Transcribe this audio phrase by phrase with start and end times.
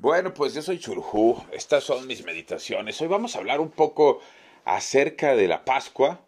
[0.00, 3.00] Bueno, pues yo soy Churjú, estas son mis meditaciones.
[3.00, 4.20] Hoy vamos a hablar un poco
[4.64, 6.20] acerca de la Pascua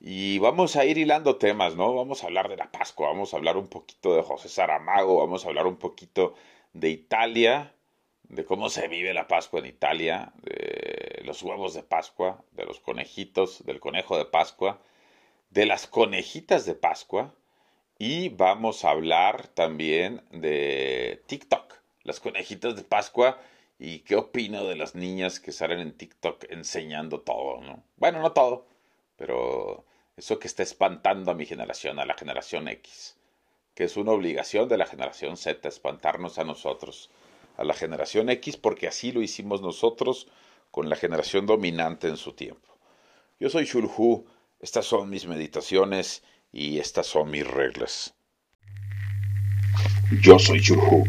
[0.00, 1.94] y vamos a ir hilando temas, ¿no?
[1.94, 5.44] Vamos a hablar de la Pascua, vamos a hablar un poquito de José Saramago, vamos
[5.44, 6.34] a hablar un poquito
[6.72, 7.74] de Italia,
[8.30, 12.80] de cómo se vive la Pascua en Italia, de los huevos de Pascua, de los
[12.80, 14.80] conejitos, del conejo de Pascua,
[15.50, 17.34] de las conejitas de Pascua
[17.98, 21.71] y vamos a hablar también de TikTok
[22.04, 23.38] las conejitas de Pascua
[23.78, 27.82] y qué opino de las niñas que salen en TikTok enseñando todo, ¿no?
[27.96, 28.66] Bueno, no todo,
[29.16, 29.84] pero
[30.16, 33.16] eso que está espantando a mi generación, a la generación X,
[33.74, 37.10] que es una obligación de la generación Z espantarnos a nosotros,
[37.56, 40.28] a la generación X, porque así lo hicimos nosotros
[40.70, 42.78] con la generación dominante en su tiempo.
[43.40, 44.26] Yo soy Shulhu,
[44.60, 46.22] estas son mis meditaciones
[46.52, 48.14] y estas son mis reglas.
[50.20, 51.04] Yo soy Shulhu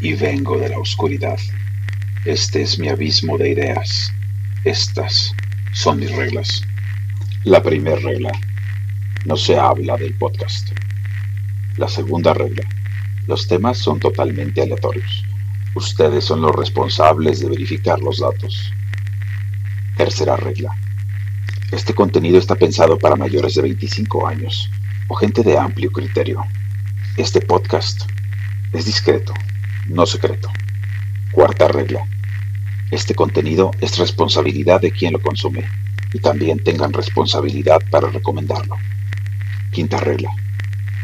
[0.00, 1.38] y vengo de la oscuridad.
[2.24, 4.12] Este es mi abismo de ideas.
[4.64, 5.34] Estas
[5.72, 6.62] son mis reglas.
[7.44, 8.30] La primera regla,
[9.24, 10.70] no se habla del podcast.
[11.76, 12.62] La segunda regla,
[13.26, 15.24] los temas son totalmente aleatorios.
[15.74, 18.72] Ustedes son los responsables de verificar los datos.
[19.96, 20.70] Tercera regla,
[21.72, 24.70] este contenido está pensado para mayores de 25 años
[25.08, 26.44] o gente de amplio criterio.
[27.16, 28.02] Este podcast
[28.72, 29.34] es discreto
[29.88, 30.50] no secreto.
[31.32, 32.06] Cuarta regla.
[32.90, 35.64] Este contenido es responsabilidad de quien lo consume
[36.12, 38.76] y también tengan responsabilidad para recomendarlo.
[39.72, 40.30] Quinta regla.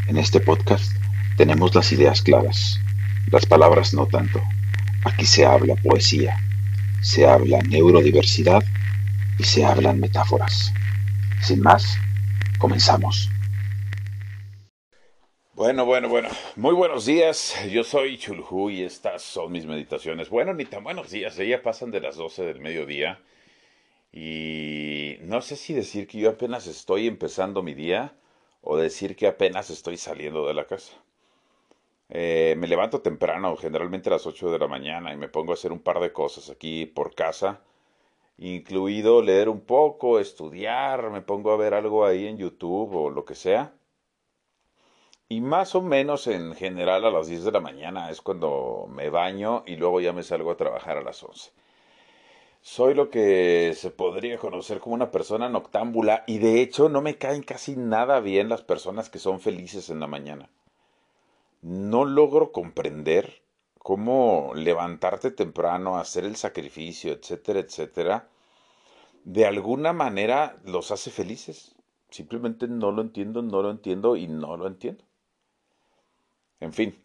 [0.06, 0.92] En este podcast
[1.36, 2.80] tenemos las ideas claras,
[3.30, 4.42] las palabras no tanto.
[5.04, 6.36] Aquí se habla poesía,
[7.00, 8.62] se habla neurodiversidad
[9.38, 10.72] y se hablan metáforas.
[11.42, 11.98] Sin más,
[12.58, 13.30] comenzamos.
[15.56, 16.30] Bueno, bueno, bueno.
[16.56, 17.54] Muy buenos días.
[17.70, 20.28] Yo soy Chulhu y estas son mis meditaciones.
[20.28, 21.36] Bueno, ni tan buenos días.
[21.36, 23.22] Ya pasan de las 12 del mediodía.
[24.12, 28.16] Y no sé si decir que yo apenas estoy empezando mi día
[28.62, 30.94] o decir que apenas estoy saliendo de la casa.
[32.08, 35.54] Eh, me levanto temprano, generalmente a las 8 de la mañana, y me pongo a
[35.54, 37.62] hacer un par de cosas aquí por casa,
[38.38, 43.24] incluido leer un poco, estudiar, me pongo a ver algo ahí en YouTube o lo
[43.24, 43.72] que sea.
[45.34, 49.10] Y más o menos en general a las 10 de la mañana es cuando me
[49.10, 51.50] baño y luego ya me salgo a trabajar a las 11.
[52.60, 57.18] Soy lo que se podría conocer como una persona noctámbula y de hecho no me
[57.18, 60.50] caen casi nada bien las personas que son felices en la mañana.
[61.62, 63.42] No logro comprender
[63.80, 68.28] cómo levantarte temprano, hacer el sacrificio, etcétera, etcétera,
[69.24, 71.74] de alguna manera los hace felices.
[72.08, 75.02] Simplemente no lo entiendo, no lo entiendo y no lo entiendo.
[76.64, 76.98] En fin,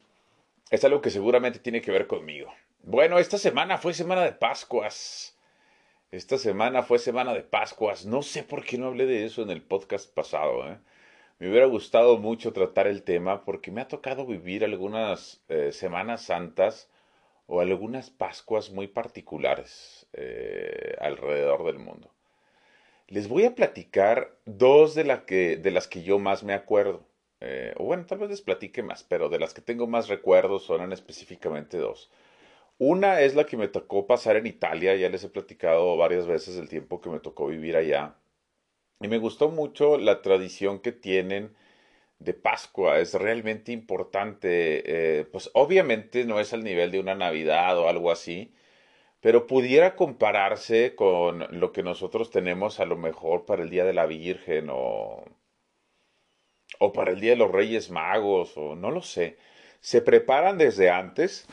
[0.70, 2.50] es algo que seguramente tiene que ver conmigo.
[2.84, 5.38] Bueno, esta semana fue semana de Pascuas.
[6.12, 8.06] Esta semana fue semana de Pascuas.
[8.06, 10.66] No sé por qué no hablé de eso en el podcast pasado.
[10.66, 10.78] ¿eh?
[11.40, 16.22] Me hubiera gustado mucho tratar el tema porque me ha tocado vivir algunas eh, Semanas
[16.22, 16.90] Santas
[17.46, 22.10] o algunas Pascuas muy particulares eh, alrededor del mundo.
[23.08, 27.09] Les voy a platicar dos de, las que yo más me acuerdo.
[27.42, 30.64] Eh, o bueno, tal vez les platique más, pero de las que tengo más recuerdos
[30.66, 32.12] son específicamente dos.
[32.78, 36.58] Una es la que me tocó pasar en Italia, ya les he platicado varias veces
[36.58, 38.16] el tiempo que me tocó vivir allá.
[39.02, 41.56] Y me gustó mucho la tradición que tienen
[42.20, 45.20] de Pascua, es realmente importante.
[45.20, 48.54] Eh, pues obviamente no es al nivel de una Navidad o algo así,
[49.22, 53.94] pero pudiera compararse con lo que nosotros tenemos a lo mejor para el Día de
[53.94, 55.26] la Virgen o
[56.78, 59.38] o para el Día de los Reyes Magos, o no lo sé.
[59.82, 61.46] Se preparan desde antes.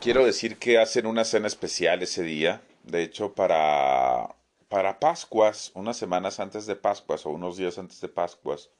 [0.00, 2.60] Quiero decir que hacen una cena especial ese día.
[2.82, 4.34] De hecho, para,
[4.68, 8.70] para Pascuas, unas semanas antes de Pascuas o unos días antes de Pascuas,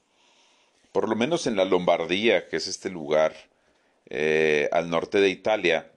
[0.93, 3.35] por lo menos en la Lombardía, que es este lugar
[4.09, 5.91] eh, al norte de Italia,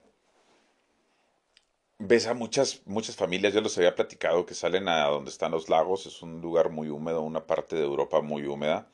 [2.00, 5.68] ves a muchas, muchas familias, yo les había platicado, que salen a donde están los
[5.68, 8.88] lagos, es un lugar muy húmedo, una parte de Europa muy húmeda.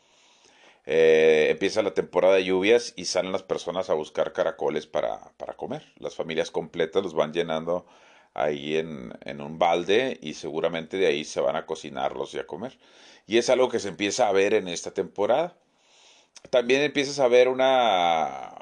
[0.87, 5.55] Eh, empieza la temporada de lluvias y salen las personas a buscar caracoles para, para
[5.55, 5.85] comer.
[5.99, 7.87] Las familias completas los van llenando
[8.35, 12.47] ahí en, en, un balde y seguramente de ahí se van a cocinarlos y a
[12.47, 12.79] comer.
[13.27, 15.57] Y es algo que se empieza a ver en esta temporada.
[16.51, 18.53] También empiezas a ver una,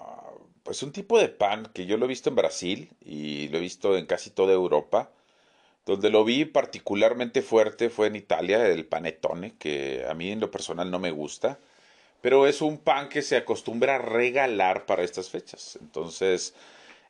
[0.64, 3.60] pues un tipo de pan que yo lo he visto en Brasil y lo he
[3.60, 5.10] visto en casi toda Europa.
[5.86, 10.50] Donde lo vi particularmente fuerte fue en Italia, el panetone, que a mí en lo
[10.50, 11.58] personal no me gusta,
[12.22, 15.78] pero es un pan que se acostumbra a regalar para estas fechas.
[15.80, 16.54] Entonces,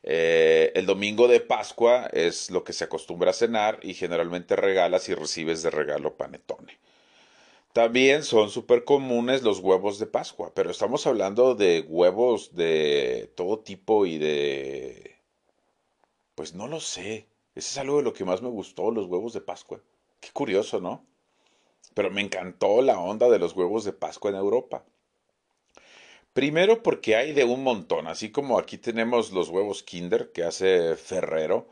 [0.07, 5.09] Eh, el domingo de Pascua es lo que se acostumbra a cenar y generalmente regalas
[5.09, 6.77] y recibes de regalo panetone.
[7.75, 13.59] También son súper comunes los huevos de Pascua, pero estamos hablando de huevos de todo
[13.59, 15.17] tipo y de...
[16.35, 17.27] Pues no lo sé.
[17.53, 19.81] Ese es algo de lo que más me gustó, los huevos de Pascua.
[20.21, 21.05] Qué curioso, ¿no?
[21.93, 24.85] Pero me encantó la onda de los huevos de Pascua en Europa.
[26.31, 30.95] Primero porque hay de un montón, así como aquí tenemos los huevos Kinder que hace
[30.95, 31.67] Ferrero.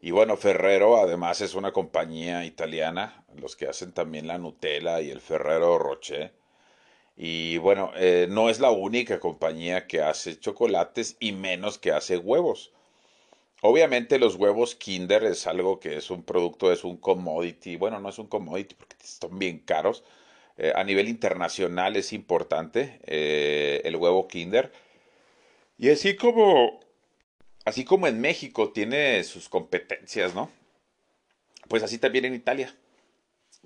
[0.00, 5.10] Y bueno, Ferrero además es una compañía italiana, los que hacen también la Nutella y
[5.10, 6.32] el Ferrero Rocher.
[7.16, 12.18] Y bueno, eh, no es la única compañía que hace chocolates y menos que hace
[12.18, 12.72] huevos.
[13.62, 17.76] Obviamente los huevos Kinder es algo que es un producto, es un commodity.
[17.76, 20.04] Bueno, no es un commodity porque están bien caros
[20.58, 24.72] eh, a nivel internacional es importante eh, el huevo Kinder.
[25.78, 26.80] Y así como,
[27.66, 30.50] así como en México tiene sus competencias, ¿no?
[31.68, 32.74] Pues así también en Italia.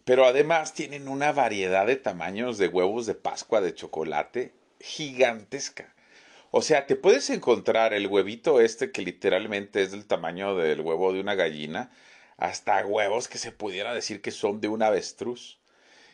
[0.05, 5.95] Pero además tienen una variedad de tamaños de huevos de Pascua de chocolate gigantesca.
[6.51, 11.13] O sea, te puedes encontrar el huevito este que literalmente es del tamaño del huevo
[11.13, 11.93] de una gallina,
[12.39, 15.60] hasta huevos que se pudiera decir que son de un avestruz.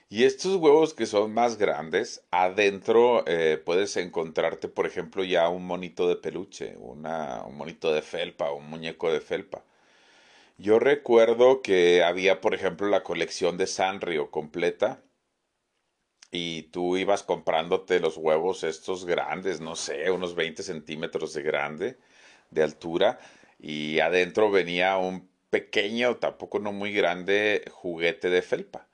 [0.08, 5.64] Y estos huevos que son más grandes, adentro eh, puedes encontrarte, por ejemplo, ya un
[5.64, 9.64] monito de peluche, una, un monito de felpa, un muñeco de felpa.
[10.58, 15.02] Yo recuerdo que había, por ejemplo, la colección de Sanrio completa
[16.30, 21.98] y tú ibas comprándote los huevos estos grandes, no sé, unos 20 centímetros de grande,
[22.50, 23.18] de altura,
[23.58, 28.88] y adentro venía un pequeño, tampoco no muy grande, juguete de felpa.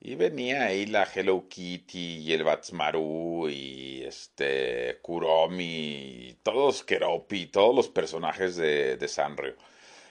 [0.00, 7.46] Y venía ahí la Hello Kitty y el Batsmaru y este Kuromi y todos Keropi,
[7.46, 9.56] todos los personajes de, de Sanrio.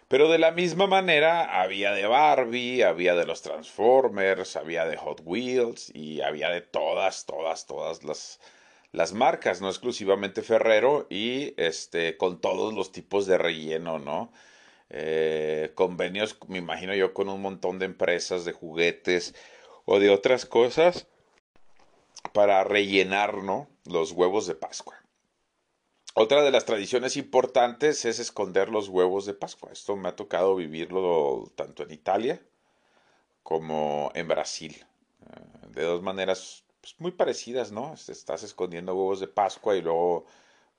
[0.10, 5.22] Pero de la misma manera había de Barbie, había de los Transformers, había de Hot
[5.24, 8.40] Wheels y había de todas, todas, todas las,
[8.92, 14.32] las marcas, no exclusivamente Ferrero y este con todos los tipos de relleno, ¿no?
[14.90, 19.36] Eh, convenios, me imagino yo, con un montón de empresas de juguetes
[19.88, 21.08] o de otras cosas
[22.34, 23.36] para rellenar
[23.86, 24.96] los huevos de Pascua.
[26.14, 29.72] Otra de las tradiciones importantes es esconder los huevos de Pascua.
[29.72, 32.42] Esto me ha tocado vivirlo tanto en Italia
[33.44, 34.86] como en Brasil.
[35.22, 37.94] Eh, de dos maneras pues, muy parecidas, ¿no?
[37.94, 40.26] Estás escondiendo huevos de Pascua y luego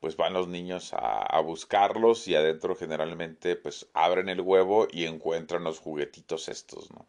[0.00, 5.06] pues van los niños a, a, buscarlos y adentro generalmente pues abren el huevo y
[5.06, 7.06] encuentran los juguetitos estos, ¿no?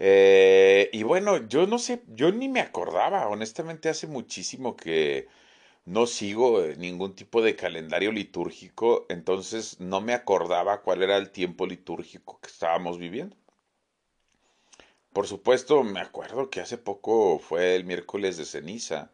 [0.00, 5.28] Eh, y bueno, yo no sé, yo ni me acordaba, honestamente hace muchísimo que
[5.86, 11.66] no sigo ningún tipo de calendario litúrgico, entonces no me acordaba cuál era el tiempo
[11.66, 13.36] litúrgico que estábamos viviendo.
[15.12, 19.12] Por supuesto, me acuerdo que hace poco fue el miércoles de ceniza,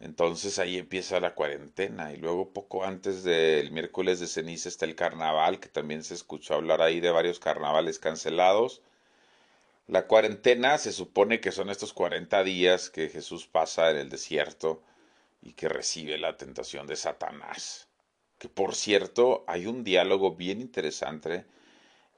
[0.00, 4.94] entonces ahí empieza la cuarentena y luego poco antes del miércoles de ceniza está el
[4.94, 8.82] carnaval, que también se escuchó hablar ahí de varios carnavales cancelados.
[9.88, 14.82] La cuarentena se supone que son estos 40 días que Jesús pasa en el desierto
[15.40, 17.86] y que recibe la tentación de Satanás.
[18.38, 21.46] Que por cierto, hay un diálogo bien interesante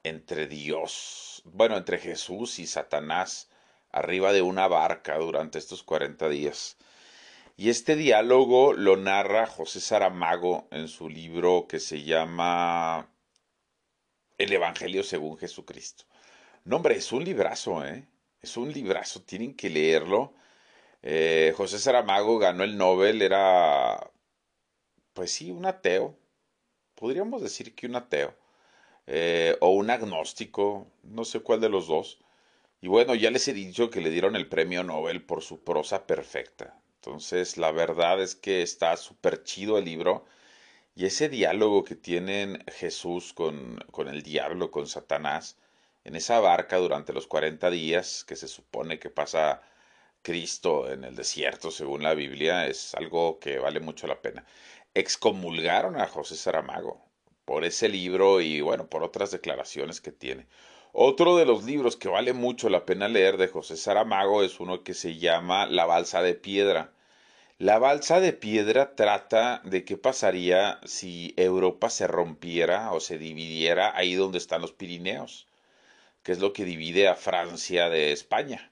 [0.02, 3.50] entre Dios, bueno, entre Jesús y Satanás
[3.90, 6.78] arriba de una barca durante estos 40 días.
[7.58, 13.10] Y este diálogo lo narra José Saramago en su libro que se llama
[14.38, 16.07] El Evangelio según Jesucristo.
[16.64, 18.06] No, hombre, es un librazo, ¿eh?
[18.40, 20.34] Es un librazo, tienen que leerlo.
[21.02, 24.10] Eh, José Saramago ganó el Nobel, era,
[25.14, 26.16] pues sí, un ateo.
[26.94, 28.34] Podríamos decir que un ateo.
[29.06, 32.20] Eh, o un agnóstico, no sé cuál de los dos.
[32.80, 36.06] Y bueno, ya les he dicho que le dieron el premio Nobel por su prosa
[36.06, 36.80] perfecta.
[36.96, 40.24] Entonces, la verdad es que está súper chido el libro.
[40.94, 45.56] Y ese diálogo que tienen Jesús con, con el diablo, con Satanás,
[46.08, 49.60] en esa barca durante los 40 días que se supone que pasa
[50.22, 54.46] Cristo en el desierto, según la Biblia, es algo que vale mucho la pena.
[54.94, 57.04] Excomulgaron a José Saramago
[57.44, 60.46] por ese libro y bueno, por otras declaraciones que tiene.
[60.92, 64.84] Otro de los libros que vale mucho la pena leer de José Saramago es uno
[64.84, 66.90] que se llama La balsa de piedra.
[67.58, 73.94] La balsa de piedra trata de qué pasaría si Europa se rompiera o se dividiera
[73.94, 75.47] ahí donde están los Pirineos
[76.28, 78.70] que es lo que divide a Francia de España.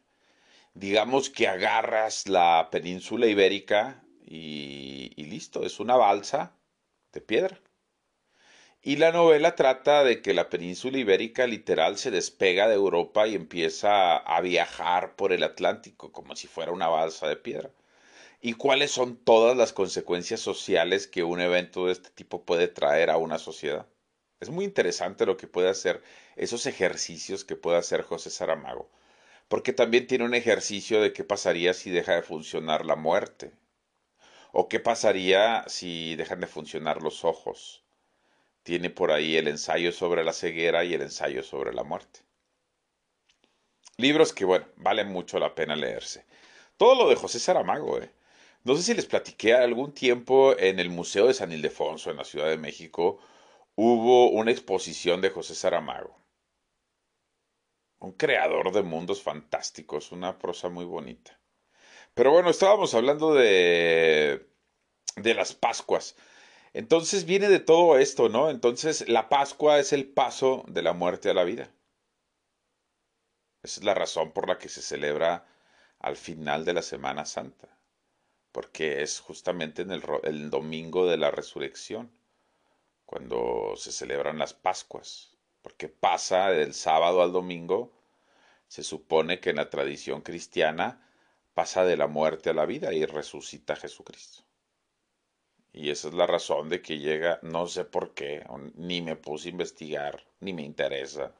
[0.74, 6.52] Digamos que agarras la península ibérica y, listo, es una balsa
[7.14, 7.58] de piedra.
[8.82, 13.34] Y la novela trata de que la península ibérica literal se despega de Europa y
[13.34, 17.70] empieza a viajar por el Atlántico como si fuera una balsa de piedra.
[18.42, 23.08] ¿Y cuáles son todas las consecuencias sociales que un evento de este tipo puede traer
[23.08, 23.86] a una sociedad?
[24.40, 26.02] Es muy interesante lo que puede hacer,
[26.36, 28.90] esos ejercicios que puede hacer José Saramago,
[29.48, 33.52] porque también tiene un ejercicio de qué pasaría si deja de funcionar la muerte,
[34.52, 37.82] o qué pasaría si dejan de funcionar los ojos.
[38.62, 42.20] Tiene por ahí el ensayo sobre la ceguera y el ensayo sobre la muerte.
[43.96, 46.26] Libros que, bueno, valen mucho la pena leerse.
[46.76, 48.10] Todo lo de José Saramago, ¿eh?
[48.64, 52.24] No sé si les platiqué algún tiempo en el Museo de San Ildefonso, en la
[52.24, 53.20] Ciudad de México,
[53.76, 56.16] hubo una exposición de José Saramago.
[57.98, 61.38] Un creador de mundos fantásticos, una prosa muy bonita.
[62.14, 64.46] Pero bueno, estábamos hablando de,
[65.16, 66.16] de las Pascuas.
[66.72, 68.50] Entonces viene de todo esto, ¿no?
[68.50, 71.70] Entonces la Pascua es el paso de la muerte a la vida.
[73.62, 75.46] Esa es la razón por la que se celebra
[75.98, 77.78] al final de la Semana Santa,
[78.52, 82.10] porque es justamente en el, el domingo de la resurrección
[83.06, 85.30] cuando se celebran las Pascuas,
[85.62, 87.92] porque pasa del sábado al domingo,
[88.68, 91.08] se supone que en la tradición cristiana
[91.54, 94.42] pasa de la muerte a la vida y resucita Jesucristo.
[95.72, 98.44] Y esa es la razón de que llega, no sé por qué,
[98.74, 101.32] ni me puse a investigar, ni me interesa.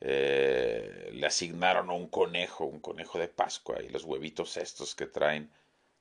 [0.00, 5.50] Eh, le asignaron un conejo, un conejo de Pascua, y los huevitos estos que traen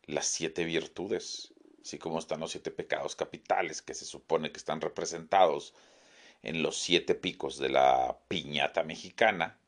[0.05, 1.54] las siete virtudes
[1.85, 5.75] así como están los siete pecados capitales que se supone que están representados
[6.41, 9.59] en los siete picos de la piñata mexicana,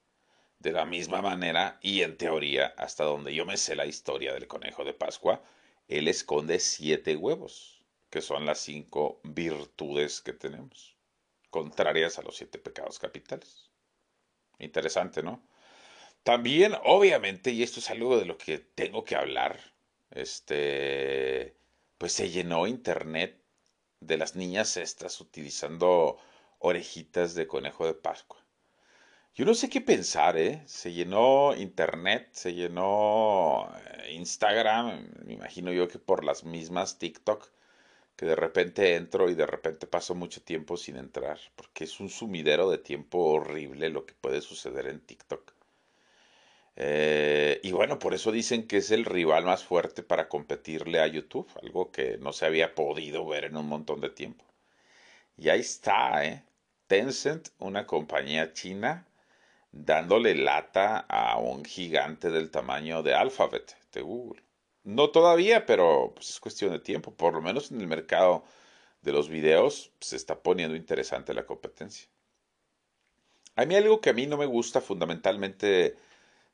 [0.58, 4.48] de la misma manera y en teoría, hasta donde yo me sé la historia del
[4.48, 5.44] conejo de Pascua,
[5.88, 10.98] él esconde siete huevos, que son las cinco virtudes que tenemos,
[11.52, 13.70] contrarias a los siete pecados capitales.
[14.58, 15.48] Interesante, ¿no?
[16.24, 19.60] También, obviamente, y esto es algo de lo que tengo que hablar,
[20.10, 21.57] este,
[21.98, 23.42] pues se llenó internet
[24.00, 26.18] de las niñas estas utilizando
[26.60, 28.44] orejitas de conejo de Pascua.
[29.36, 30.64] Yo no sé qué pensar, ¿eh?
[30.66, 37.48] Se llenó internet, se llenó eh, Instagram, me imagino yo que por las mismas TikTok,
[38.16, 42.10] que de repente entro y de repente paso mucho tiempo sin entrar, porque es un
[42.10, 45.54] sumidero de tiempo horrible lo que puede suceder en TikTok.
[46.80, 51.08] Eh, y bueno, por eso dicen que es el rival más fuerte para competirle a
[51.08, 54.46] YouTube, algo que no se había podido ver en un montón de tiempo.
[55.38, 56.44] Y ahí está, ¿eh?
[56.88, 59.08] Tencent, una compañía china,
[59.72, 64.44] dándole lata a un gigante del tamaño de Alphabet, de Google.
[64.84, 67.12] No todavía, pero pues, es cuestión de tiempo.
[67.14, 68.44] Por lo menos en el mercado
[69.02, 72.08] de los videos se está poniendo interesante la competencia.
[73.56, 75.98] A mí algo que a mí no me gusta fundamentalmente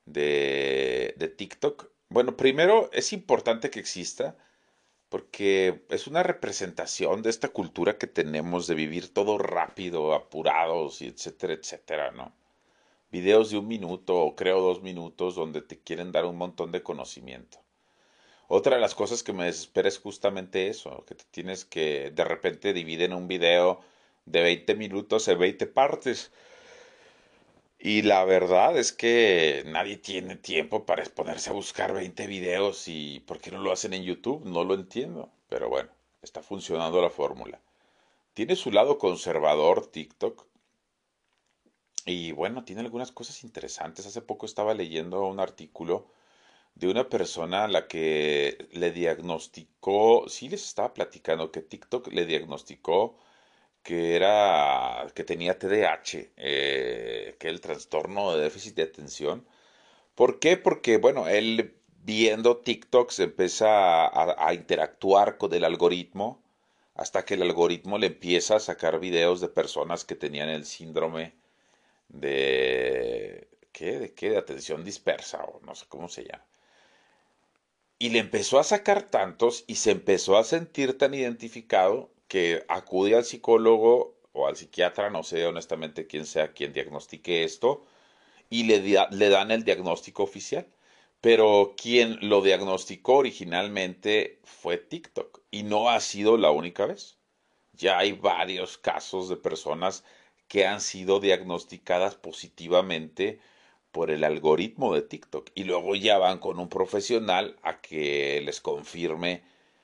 [0.05, 1.89] de, de TikTok.
[2.09, 4.35] Bueno, primero es importante que exista
[5.13, 11.07] porque es una representación de esta cultura que tenemos de vivir todo rápido, apurados, y
[11.07, 12.33] etcétera, etcétera, ¿no?
[13.11, 16.81] Videos de un minuto o creo dos minutos donde te quieren dar un montón de
[16.81, 17.59] conocimiento.
[18.47, 22.23] Otra de las cosas que me desespera es justamente eso, que te tienes que de
[22.25, 23.81] repente dividen un video
[24.25, 26.31] de 20 minutos en 20 partes
[27.85, 33.19] y la verdad es que nadie tiene tiempo para exponerse a buscar 20 videos y
[33.27, 34.45] ¿por qué no lo hacen en YouTube?
[34.45, 35.29] No lo entiendo.
[35.49, 35.89] Pero bueno,
[36.21, 37.59] está funcionando la fórmula.
[38.33, 40.45] Tiene su lado conservador TikTok.
[42.05, 44.05] Y bueno, tiene algunas cosas interesantes.
[44.05, 46.07] Hace poco estaba leyendo un artículo
[46.75, 52.25] de una persona a la que le diagnosticó, sí les estaba platicando que TikTok le
[52.25, 53.17] diagnosticó
[53.83, 59.45] que era que tenía TDAH, eh, que el trastorno de déficit de atención.
[60.15, 60.57] ¿Por qué?
[60.57, 63.67] Porque, bueno, él viendo TikTok se empieza
[64.07, 66.41] a, interactuar con el algoritmo
[66.95, 71.33] hasta que el algoritmo le empieza a sacar videos de personas que tenían el síndrome
[72.09, 73.99] de ¿qué?
[73.99, 74.29] ¿De qué?
[74.31, 76.45] De atención dispersa o no sé cómo se llama.
[77.99, 83.15] Y le empezó a sacar tantos y se empezó a sentir tan identificado que acude
[83.15, 87.85] al psicólogo o al psiquiatra, no sé honestamente quién sea quien diagnostique esto,
[88.49, 88.79] y le,
[89.11, 90.65] le dan el diagnóstico oficial.
[91.21, 97.19] Pero quien lo diagnosticó originalmente fue TikTok y no ha sido la única vez.
[97.73, 100.03] Ya hay varios casos de personas
[100.47, 103.39] que han sido diagnosticadas positivamente
[103.91, 108.59] por el algoritmo de TikTok y luego ya van con un profesional a que les
[108.59, 109.43] confirme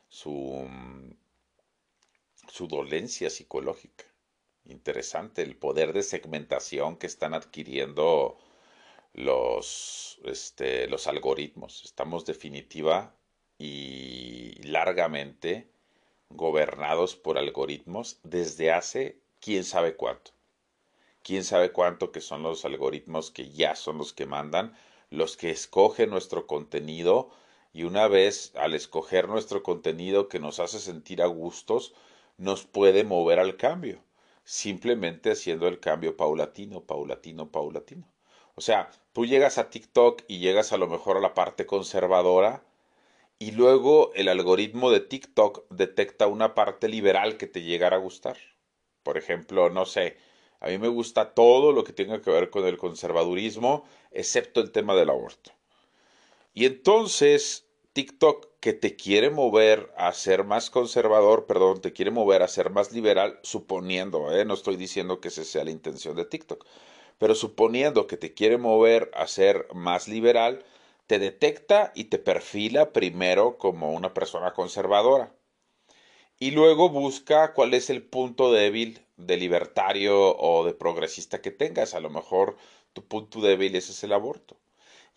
[0.09, 0.67] su,
[2.49, 4.05] su dolencia psicológica.
[4.65, 8.37] interesante el poder de segmentación que están adquiriendo
[9.13, 11.83] los, este, los algoritmos.
[11.85, 13.15] Estamos definitiva
[13.57, 15.69] y largamente
[16.29, 20.31] gobernados por algoritmos desde hace quién sabe cuánto.
[21.23, 24.75] Quién sabe cuánto que son los algoritmos que ya son los que mandan,
[25.09, 27.31] los que escogen nuestro contenido
[27.73, 31.93] y una vez al escoger nuestro contenido que nos hace sentir a gustos,
[32.39, 34.01] nos puede mover al cambio,
[34.43, 38.07] simplemente haciendo el cambio paulatino, paulatino, paulatino.
[38.55, 42.63] O sea, tú llegas a TikTok y llegas a lo mejor a la parte conservadora
[43.37, 48.37] y luego el algoritmo de TikTok detecta una parte liberal que te llegara a gustar.
[49.03, 50.17] Por ejemplo, no sé,
[50.61, 54.71] a mí me gusta todo lo que tenga que ver con el conservadurismo, excepto el
[54.71, 55.51] tema del aborto.
[56.53, 62.43] Y entonces TikTok que te quiere mover a ser más conservador, perdón, te quiere mover
[62.43, 64.45] a ser más liberal, suponiendo, ¿eh?
[64.45, 66.65] no estoy diciendo que esa sea la intención de TikTok,
[67.17, 70.63] pero suponiendo que te quiere mover a ser más liberal,
[71.07, 75.33] te detecta y te perfila primero como una persona conservadora.
[76.39, 81.95] Y luego busca cuál es el punto débil de libertario o de progresista que tengas.
[81.95, 82.55] A lo mejor
[82.93, 84.55] tu punto débil es el aborto.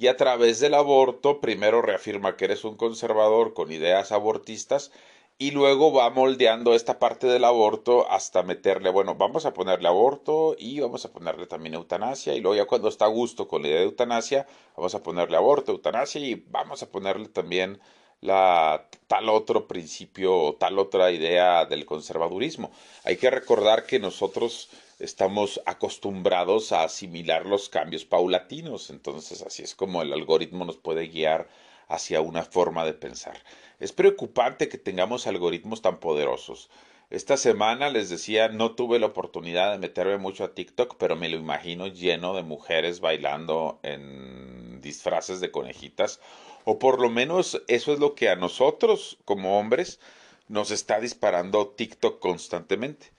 [0.02, 4.90] Y a través del aborto, primero reafirma que eres un conservador con ideas abortistas
[5.38, 10.56] y luego va moldeando esta parte del aborto hasta meterle, bueno, vamos a ponerle aborto
[10.58, 13.68] y vamos a ponerle también eutanasia y luego ya cuando está a gusto con la
[13.68, 17.78] idea de eutanasia, vamos a ponerle aborto, eutanasia y vamos a ponerle también
[18.22, 22.72] la tal otro principio o tal otra idea del conservadurismo.
[23.04, 24.68] Hay que recordar que nosotros
[25.02, 31.08] estamos acostumbrados a asimilar los cambios paulatinos, entonces así es como el algoritmo nos puede
[31.08, 31.48] guiar
[31.88, 33.36] hacia una forma de pensar.
[33.80, 36.70] Es preocupante que tengamos algoritmos tan poderosos.
[37.10, 41.28] Esta semana les decía, no tuve la oportunidad de meterme mucho a TikTok, pero me
[41.28, 46.20] lo imagino lleno de mujeres bailando en disfraces de conejitas,
[46.64, 50.00] o por lo menos eso es lo que a nosotros como hombres
[50.48, 53.11] nos está disparando TikTok constantemente.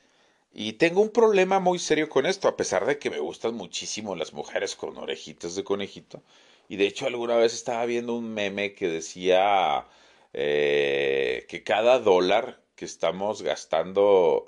[0.53, 4.15] Y tengo un problema muy serio con esto, a pesar de que me gustan muchísimo
[4.15, 6.21] las mujeres con orejitas de conejito.
[6.69, 9.87] Y de hecho alguna vez estaba viendo un meme que decía
[10.31, 14.45] eh, que cada dólar que estamos gastando...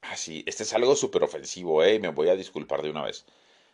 [0.00, 1.94] Así, este es algo súper ofensivo, ¿eh?
[1.94, 3.26] Y me voy a disculpar de una vez.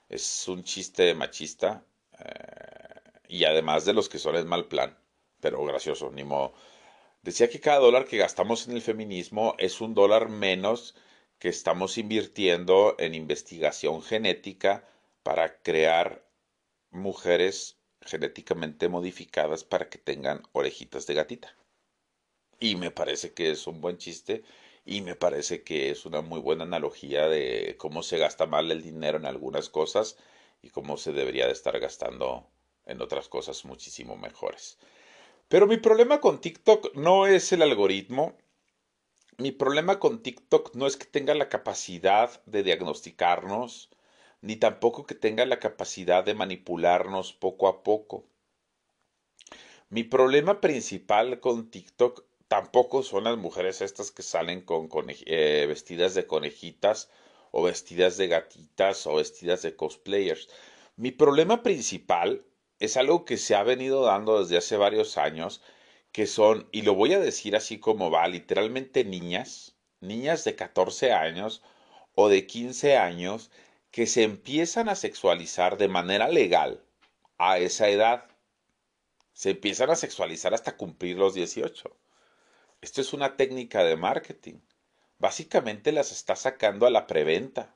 [0.08, 1.84] Es un chiste machista.
[2.18, 4.98] Eh, y además de los que son en mal plan.
[5.40, 6.54] Pero gracioso, ni modo.
[7.22, 10.94] Decía que cada dólar que gastamos en el feminismo es un dólar menos
[11.38, 14.88] que estamos invirtiendo en investigación genética
[15.22, 16.24] para crear
[16.90, 21.56] mujeres genéticamente modificadas para que tengan orejitas de gatita.
[22.60, 24.42] Y me parece que es un buen chiste
[24.84, 28.82] y me parece que es una muy buena analogía de cómo se gasta mal el
[28.82, 30.16] dinero en algunas cosas
[30.62, 32.48] y cómo se debería de estar gastando
[32.86, 34.78] en otras cosas muchísimo mejores.
[35.48, 38.36] Pero mi problema con TikTok no es el algoritmo.
[39.40, 43.88] Mi problema con TikTok no es que tenga la capacidad de diagnosticarnos
[44.40, 48.24] ni tampoco que tenga la capacidad de manipularnos poco a poco.
[49.90, 56.14] Mi problema principal con TikTok tampoco son las mujeres estas que salen con eh, vestidas
[56.14, 57.08] de conejitas
[57.52, 60.48] o vestidas de gatitas o vestidas de cosplayers.
[60.96, 62.44] Mi problema principal
[62.80, 65.62] es algo que se ha venido dando desde hace varios años,
[66.12, 71.12] que son, y lo voy a decir así como va, literalmente niñas, niñas de 14
[71.12, 71.62] años
[72.14, 73.50] o de 15 años
[73.90, 76.82] que se empiezan a sexualizar de manera legal
[77.38, 78.24] a esa edad.
[79.32, 81.96] Se empiezan a sexualizar hasta cumplir los 18.
[82.80, 84.60] Esto es una técnica de marketing.
[85.18, 87.74] Básicamente las está sacando a la preventa.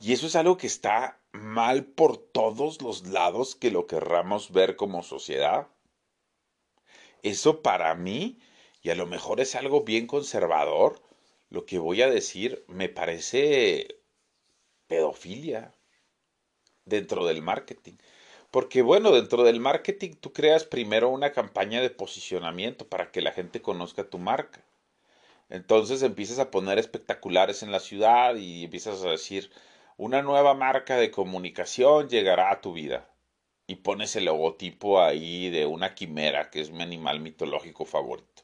[0.00, 4.76] Y eso es algo que está mal por todos los lados que lo querramos ver
[4.76, 5.68] como sociedad.
[7.22, 8.38] Eso para mí,
[8.82, 11.00] y a lo mejor es algo bien conservador,
[11.50, 14.00] lo que voy a decir me parece
[14.86, 15.74] pedofilia
[16.84, 17.94] dentro del marketing.
[18.50, 23.32] Porque bueno, dentro del marketing tú creas primero una campaña de posicionamiento para que la
[23.32, 24.64] gente conozca tu marca.
[25.50, 29.50] Entonces empiezas a poner espectaculares en la ciudad y empiezas a decir,
[29.96, 33.09] una nueva marca de comunicación llegará a tu vida.
[33.70, 38.42] Y pones el logotipo ahí de una quimera, que es mi animal mitológico favorito.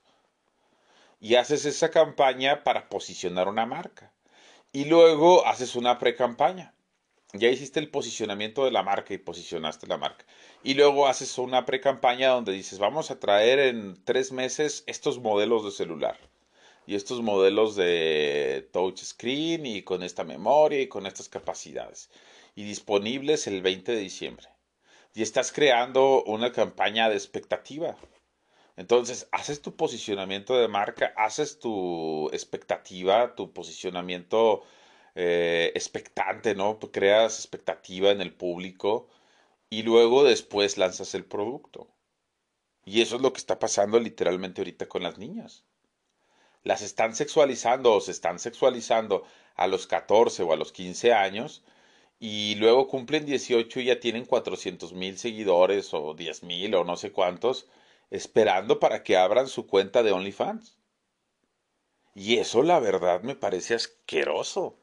[1.20, 4.12] Y haces esa campaña para posicionar una marca
[4.72, 6.74] y luego haces una pre-campaña.
[7.32, 10.24] Ya hiciste el posicionamiento de la marca y posicionaste la marca.
[10.62, 15.64] Y luego haces una pre-campaña donde dices, vamos a traer en tres meses estos modelos
[15.64, 16.16] de celular
[16.86, 22.10] y estos modelos de touch touchscreen y con esta memoria y con estas capacidades.
[22.54, 24.55] Y disponibles el 20 de diciembre.
[25.16, 27.96] Y estás creando una campaña de expectativa.
[28.76, 34.62] Entonces, haces tu posicionamiento de marca, haces tu expectativa, tu posicionamiento
[35.14, 36.78] eh, expectante, ¿no?
[36.78, 39.08] Creas expectativa en el público
[39.70, 41.88] y luego después lanzas el producto.
[42.84, 45.64] Y eso es lo que está pasando literalmente ahorita con las niñas.
[46.62, 49.24] Las están sexualizando o se están sexualizando
[49.54, 51.64] a los 14 o a los 15 años
[52.18, 56.96] y luego cumplen 18 y ya tienen 400 mil seguidores o 10 mil o no
[56.96, 57.68] sé cuántos
[58.10, 60.76] esperando para que abran su cuenta de OnlyFans.
[62.14, 64.78] Y eso la verdad me parece asqueroso.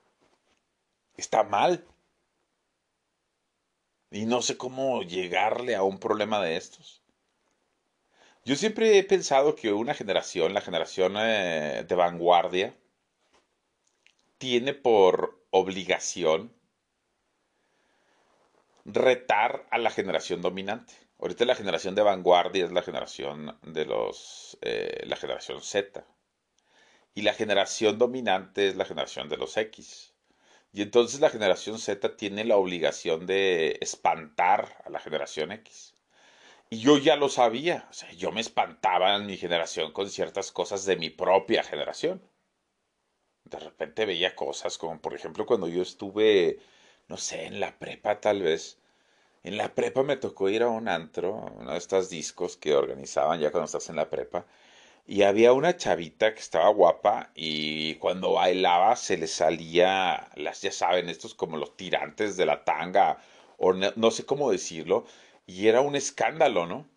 [1.17, 1.85] Está mal.
[4.11, 7.01] Y no sé cómo llegarle a un problema de estos.
[8.45, 12.77] Yo siempre he pensado que una generación, la generación eh, de vanguardia,
[14.37, 16.53] tiene por obligación
[18.85, 20.93] retar a la generación dominante.
[21.19, 26.05] Ahorita la generación de vanguardia es la generación de los, eh, la generación Z.
[27.15, 30.13] Y la generación dominante es la generación de los X.
[30.73, 35.93] Y entonces la generación Z tiene la obligación de espantar a la generación X.
[36.69, 37.87] Y yo ya lo sabía.
[38.17, 42.21] Yo me espantaba en mi generación con ciertas cosas de mi propia generación.
[43.43, 46.57] De repente veía cosas como, por ejemplo, cuando yo estuve,
[47.13, 48.79] no sé, en la prepa tal vez
[49.43, 53.39] en la prepa me tocó ir a un antro, uno de estos discos que organizaban
[53.39, 54.47] ya cuando estás en la prepa.
[55.05, 60.71] Y había una chavita que estaba guapa y cuando bailaba se le salía, las, ya
[60.71, 63.19] saben, estos como los tirantes de la tanga,
[63.57, 65.05] o no, sé cómo decirlo,
[65.45, 66.87] y era un escándalo, ¿no?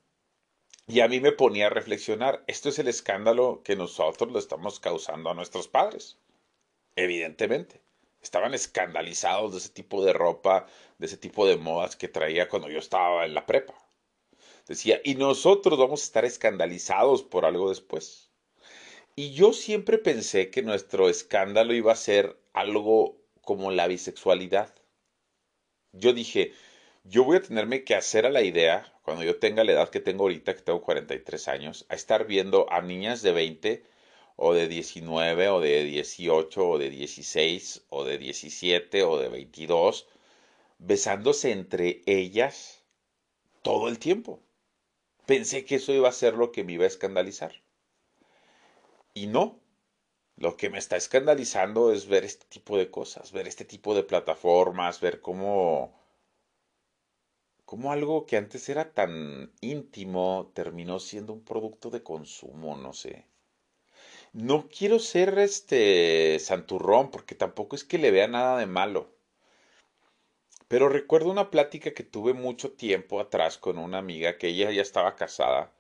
[0.89, 4.81] Y a mí me ponía a reflexionar, esto es el escándalo que nosotros le estamos
[4.81, 6.17] causando a nuestros padres,
[6.97, 7.86] evidentemente
[8.23, 10.67] estaban escandalizados de ese tipo de ropa,
[10.99, 13.75] de ese tipo de modas que traía cuando yo estaba en la prepa.
[14.67, 18.31] Decía, y nosotros vamos a estar escandalizados por algo después.
[19.15, 24.75] Y yo siempre pensé que nuestro escándalo iba a ser algo como la bisexualidad.
[25.93, 26.53] Yo dije,
[27.05, 30.01] yo voy a tenerme que hacer a la idea, cuando yo tenga la edad que
[30.01, 33.85] tengo ahorita, que tengo 43 años, a estar viendo a niñas de 20
[34.37, 40.07] o de 19 o de 18 o de 16 o de 17 o de 22
[40.79, 42.83] besándose entre ellas
[43.63, 44.41] todo el tiempo.
[45.27, 47.53] Pensé que eso iba a ser lo que me iba a escandalizar.
[49.15, 49.59] Y no.
[50.37, 54.03] Lo que me está escandalizando es ver este tipo de cosas, ver este tipo de
[54.03, 55.95] plataformas, ver cómo
[57.65, 63.25] cómo algo que antes era tan íntimo terminó siendo un producto de consumo, no sé.
[64.33, 69.09] No quiero ser este santurrón, porque tampoco es que le vea nada de malo.
[70.69, 74.83] Pero recuerdo una plática que tuve mucho tiempo atrás con una amiga que ella ya
[74.83, 75.73] estaba casada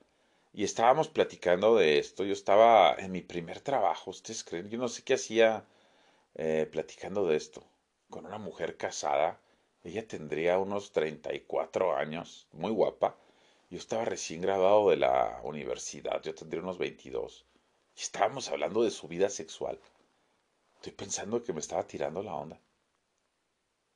[0.53, 2.25] y estábamos platicando de esto.
[2.25, 4.71] Yo estaba en mi primer trabajo, ¿ustedes creen?
[4.71, 5.65] Yo no sé qué hacía
[6.35, 7.63] eh, platicando de esto
[8.11, 9.41] con una mujer casada.
[9.85, 13.17] Ella tendría unos 34 años, muy guapa.
[13.71, 17.45] Yo estaba recién graduado de la universidad, yo tendría unos 22.
[17.97, 19.81] Estábamos hablando de su vida sexual.
[20.77, 22.61] Estoy pensando que me estaba tirando la onda.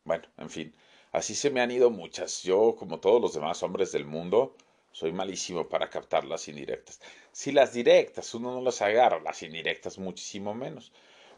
[0.05, 0.75] Bueno, en fin,
[1.13, 2.43] así se me han ido muchas.
[2.43, 4.57] Yo, como todos los demás hombres del mundo,
[4.91, 7.01] soy malísimo para captar las indirectas.
[7.31, 10.93] Si las directas uno no las agarra, las indirectas muchísimo menos.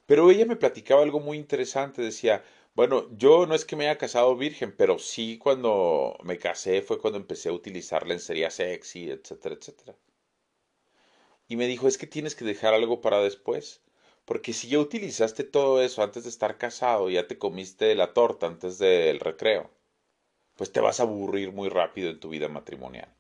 [0.07, 2.01] Pero ella me platicaba algo muy interesante.
[2.01, 2.45] Decía,
[2.75, 7.01] bueno, yo no es que me haya casado virgen, pero sí cuando me casé fue
[7.01, 9.97] cuando empecé a utilizar lencería sexy, etcétera, etcétera.
[11.53, 13.83] Y me dijo, es que tienes que dejar algo para después.
[14.25, 18.47] Porque si ya utilizaste todo eso antes de estar casado, ya te comiste la torta
[18.47, 19.71] antes del recreo,
[20.57, 23.15] pues te vas a aburrir muy rápido en tu vida matrimonial.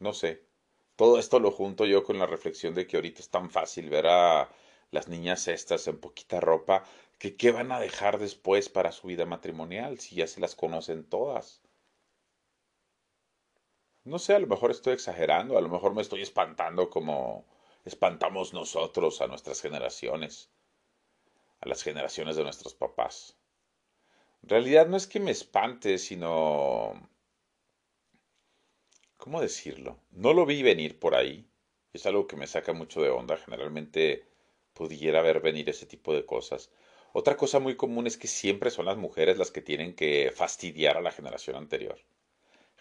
[0.00, 0.48] No sé.
[0.96, 4.08] Todo esto lo junto yo con la reflexión de que ahorita es tan fácil ver
[4.08, 4.50] a
[4.90, 6.82] las niñas estas en poquita ropa,
[7.18, 11.04] que qué van a dejar después para su vida matrimonial si ya se las conocen
[11.04, 11.62] todas.
[14.08, 17.44] No sé, a lo mejor estoy exagerando, a lo mejor me estoy espantando como
[17.84, 20.48] espantamos nosotros a nuestras generaciones,
[21.60, 23.36] a las generaciones de nuestros papás.
[24.42, 27.10] En realidad no es que me espante, sino...
[29.18, 29.98] ¿Cómo decirlo?
[30.10, 31.46] No lo vi venir por ahí.
[31.92, 33.36] Es algo que me saca mucho de onda.
[33.36, 34.24] Generalmente
[34.72, 36.70] pudiera ver venir ese tipo de cosas.
[37.12, 40.96] Otra cosa muy común es que siempre son las mujeres las que tienen que fastidiar
[40.96, 41.98] a la generación anterior.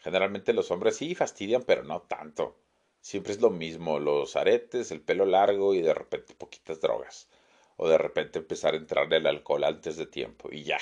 [0.08, 2.56] Generalmente los hombres sí fastidian, pero no tanto.
[3.02, 7.28] Siempre es lo mismo, los aretes, el pelo largo y de repente poquitas drogas.
[7.76, 10.80] o de repente empezar a entrarle al alcohol antes de tiempo y ya.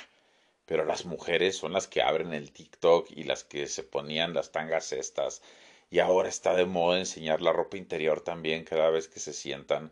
[0.67, 4.51] Pero las mujeres son las que abren el TikTok y las que se ponían las
[4.51, 5.41] tangas estas
[5.89, 9.91] y ahora está de moda enseñar la ropa interior también cada vez que se sientan.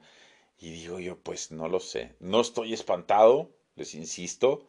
[0.60, 2.16] Y digo yo, pues no lo sé.
[2.20, 4.68] No estoy espantado, les insisto.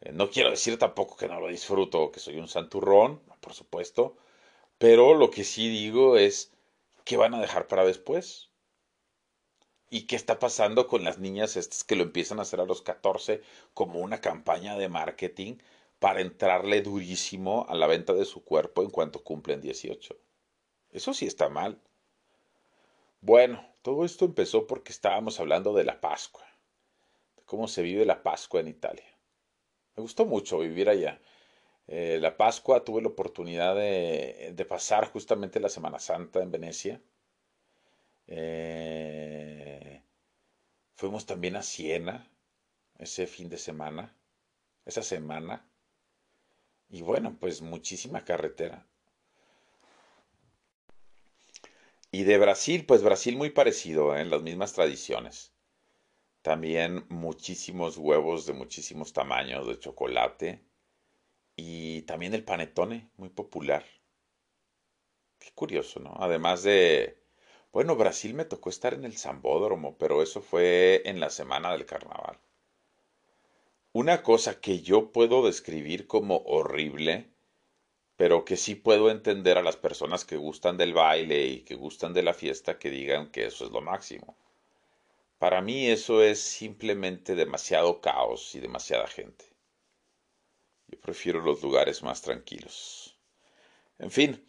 [0.00, 4.16] Eh, no quiero decir tampoco que no lo disfruto, que soy un santurrón, por supuesto.
[4.78, 6.52] Pero lo que sí digo es,
[7.04, 8.50] ¿qué van a dejar para después?
[9.90, 12.80] ¿Y qué está pasando con las niñas estas que lo empiezan a hacer a los
[12.82, 13.42] 14
[13.74, 15.56] como una campaña de marketing
[15.98, 20.16] para entrarle durísimo a la venta de su cuerpo en cuanto cumplen 18?
[20.92, 21.80] Eso sí está mal.
[23.20, 26.46] Bueno, todo esto empezó porque estábamos hablando de la Pascua,
[27.36, 29.09] de cómo se vive la Pascua en Italia.
[29.96, 31.20] Me gustó mucho vivir allá.
[31.86, 37.00] Eh, la Pascua tuve la oportunidad de, de, pasar justamente la Semana Santa en Venecia.
[38.28, 40.02] Eh,
[40.94, 42.30] fuimos también a Siena
[42.98, 44.16] ese fin de semana,
[44.86, 45.68] esa semana.
[46.88, 48.86] Y bueno, pues muchísima carretera.
[52.12, 54.30] Y de Brasil, pues Brasil muy parecido, en ¿eh?
[54.30, 55.52] las mismas tradiciones.
[56.42, 60.64] También muchísimos huevos de muchísimos tamaños de chocolate.
[61.56, 63.84] Y también el panetone, muy popular.
[65.38, 66.14] Qué curioso, ¿no?
[66.18, 67.18] Además de...
[67.72, 71.86] Bueno, Brasil me tocó estar en el Zambódromo, pero eso fue en la semana del
[71.86, 72.38] carnaval.
[73.92, 77.30] Una cosa que yo puedo describir como horrible
[78.20, 82.12] pero que sí puedo entender a las personas que gustan del baile y que gustan
[82.12, 84.36] de la fiesta que digan que eso es lo máximo.
[85.40, 89.46] Para mí eso es simplemente demasiado caos y demasiada gente.
[90.86, 93.16] Yo prefiero los lugares más tranquilos.
[93.98, 94.46] En fin,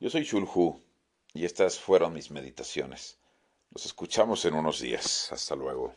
[0.00, 0.82] yo soy Shulhu
[1.32, 3.20] y estas fueron mis meditaciones.
[3.70, 5.30] Nos escuchamos en unos días.
[5.30, 5.94] Hasta luego.